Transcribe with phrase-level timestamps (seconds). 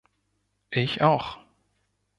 [0.71, 1.37] Ich auch.